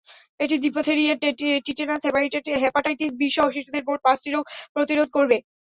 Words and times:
এটি 0.39 0.55
diphtheria, 0.57 1.13
tetanus, 1.65 2.01
hepatitis 2.63 3.11
বি-সহ 3.19 3.47
শিশুদের 3.51 3.83
মোট 3.87 3.99
পাঁচটি 4.03 4.29
রোগ 4.29 4.43
প্রতিরোধ 4.75 5.07
করবে। 5.11 5.37